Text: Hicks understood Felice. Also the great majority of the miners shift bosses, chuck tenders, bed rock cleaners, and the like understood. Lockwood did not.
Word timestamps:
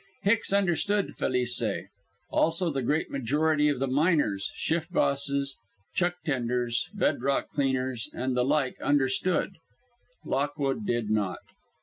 Hicks 0.23 0.51
understood 0.51 1.15
Felice. 1.15 1.61
Also 2.31 2.71
the 2.71 2.81
great 2.81 3.11
majority 3.11 3.69
of 3.69 3.77
the 3.77 3.85
miners 3.87 4.49
shift 4.55 4.91
bosses, 4.91 5.55
chuck 5.93 6.15
tenders, 6.25 6.87
bed 6.95 7.21
rock 7.21 7.49
cleaners, 7.49 8.09
and 8.11 8.35
the 8.35 8.43
like 8.43 8.81
understood. 8.81 9.57
Lockwood 10.25 10.87
did 10.87 11.11
not. 11.11 11.37